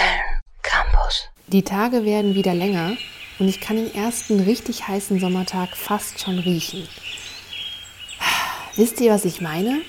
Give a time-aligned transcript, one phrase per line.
[0.00, 1.28] Köln Campus.
[1.48, 2.96] Die Tage werden wieder länger
[3.38, 6.88] und ich kann den ersten richtig heißen Sommertag fast schon riechen.
[8.76, 9.82] Wisst ihr, was ich meine?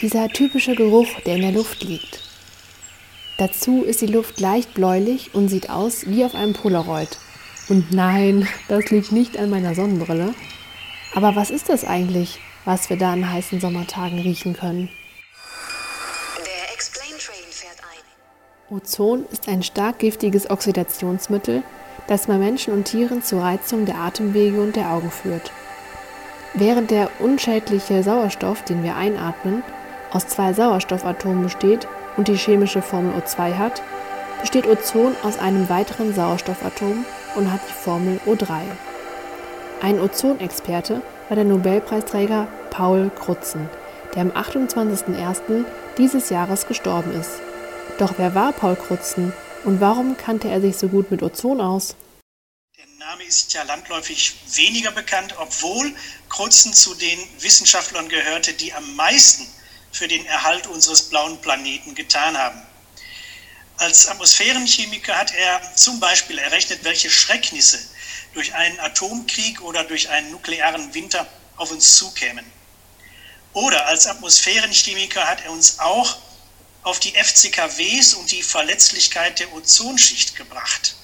[0.00, 2.22] Dieser typische Geruch, der in der Luft liegt.
[3.36, 7.18] Dazu ist die Luft leicht bläulich und sieht aus wie auf einem Polaroid.
[7.68, 10.34] Und nein, das liegt nicht an meiner Sonnenbrille.
[11.14, 14.88] Aber was ist das eigentlich, was wir da an heißen Sommertagen riechen können?
[18.70, 21.62] Ozon ist ein stark giftiges Oxidationsmittel,
[22.06, 25.52] das bei Menschen und Tieren zur Reizung der Atemwege und der Augen führt.
[26.54, 29.62] Während der unschädliche Sauerstoff, den wir einatmen,
[30.12, 31.86] aus zwei Sauerstoffatomen besteht
[32.16, 33.82] und die chemische Formel O2 hat,
[34.40, 38.60] besteht Ozon aus einem weiteren Sauerstoffatom und hat die Formel O3.
[39.82, 43.68] Ein Ozonexperte war der Nobelpreisträger Paul Crutzen,
[44.14, 45.64] der am 28.01.
[45.98, 47.42] dieses Jahres gestorben ist.
[47.98, 49.32] Doch wer war Paul Crutzen
[49.64, 51.94] und warum kannte er sich so gut mit Ozon aus?
[52.76, 55.94] Der Name ist ja landläufig weniger bekannt, obwohl
[56.28, 59.46] Crutzen zu den Wissenschaftlern gehörte, die am meisten
[59.92, 62.60] für den Erhalt unseres blauen Planeten getan haben.
[63.76, 67.78] Als Atmosphärenchemiker hat er zum Beispiel errechnet, welche Schrecknisse
[68.32, 72.44] durch einen Atomkrieg oder durch einen nuklearen Winter auf uns zukämen.
[73.52, 76.16] Oder als Atmosphärenchemiker hat er uns auch
[76.84, 80.94] auf die FCKWs und die Verletzlichkeit der Ozonschicht gebracht,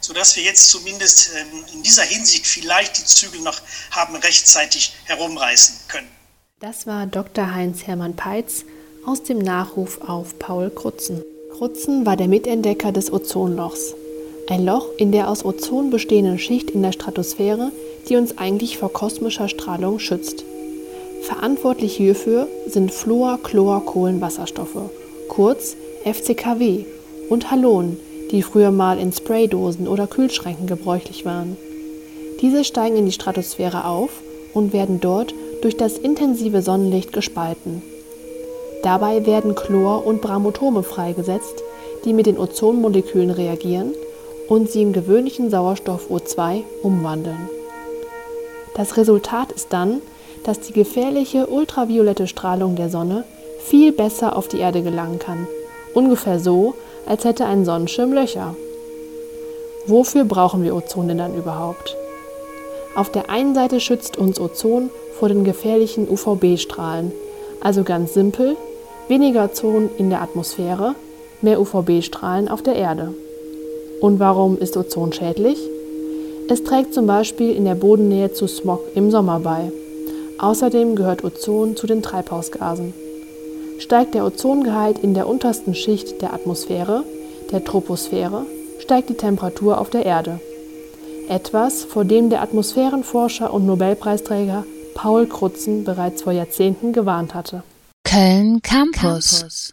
[0.00, 5.76] sodass wir jetzt zumindest ähm, in dieser Hinsicht vielleicht die Zügel noch haben rechtzeitig herumreißen
[5.88, 6.08] können.
[6.60, 7.52] Das war Dr.
[7.54, 8.64] Heinz Hermann Peitz
[9.04, 11.22] aus dem Nachruf auf Paul Krutzen.
[11.52, 13.94] Krutzen war der Mitentdecker des Ozonlochs.
[14.48, 17.72] Ein Loch in der aus Ozon bestehenden Schicht in der Stratosphäre,
[18.08, 20.44] die uns eigentlich vor kosmischer Strahlung schützt.
[21.22, 24.90] Verantwortlich hierfür sind Fluor, Chlor, Kohlenwasserstoffe,
[25.28, 26.84] kurz FCKW,
[27.28, 27.98] und Halonen,
[28.30, 31.56] die früher mal in Spraydosen oder Kühlschränken gebräuchlich waren.
[32.40, 34.10] Diese steigen in die Stratosphäre auf
[34.52, 37.82] und werden dort durch das intensive Sonnenlicht gespalten.
[38.82, 41.62] Dabei werden Chlor- und Bramotome freigesetzt,
[42.04, 43.94] die mit den Ozonmolekülen reagieren
[44.48, 47.48] und sie in gewöhnlichen Sauerstoff O2 umwandeln.
[48.74, 50.02] Das Resultat ist dann,
[50.44, 53.24] dass die gefährliche ultraviolette Strahlung der Sonne
[53.64, 55.46] viel besser auf die Erde gelangen kann,
[55.94, 56.74] ungefähr so,
[57.06, 58.54] als hätte ein Sonnenschirm Löcher.
[59.86, 61.96] Wofür brauchen wir Ozon denn dann überhaupt?
[62.94, 67.12] Auf der einen Seite schützt uns Ozon vor den gefährlichen UVB-Strahlen,
[67.60, 68.56] also ganz simpel,
[69.08, 70.94] weniger Ozon in der Atmosphäre,
[71.40, 73.14] mehr UVB-Strahlen auf der Erde.
[74.00, 75.58] Und warum ist Ozon schädlich?
[76.48, 79.72] Es trägt zum Beispiel in der Bodennähe zu Smog im Sommer bei.
[80.38, 82.92] Außerdem gehört Ozon zu den Treibhausgasen.
[83.78, 87.04] Steigt der Ozongehalt in der untersten Schicht der Atmosphäre,
[87.50, 88.46] der Troposphäre,
[88.78, 90.40] steigt die Temperatur auf der Erde.
[91.28, 94.64] Etwas, vor dem der Atmosphärenforscher und Nobelpreisträger
[94.94, 97.62] Paul Crutzen bereits vor Jahrzehnten gewarnt hatte.
[98.04, 99.40] Köln Campus.
[99.40, 99.72] Campus.